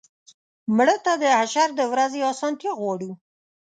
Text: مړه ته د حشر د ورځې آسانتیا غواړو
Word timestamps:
مړه 0.75 0.95
ته 1.05 1.13
د 1.21 1.23
حشر 1.39 1.69
د 1.79 1.81
ورځې 1.91 2.19
آسانتیا 2.31 2.71
غواړو 2.79 3.11